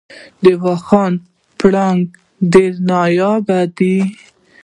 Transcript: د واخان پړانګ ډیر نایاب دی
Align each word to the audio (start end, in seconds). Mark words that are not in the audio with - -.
د 0.43 0.45
واخان 0.63 1.13
پړانګ 1.57 2.01
ډیر 2.53 2.73
نایاب 2.89 3.45
دی 3.77 3.95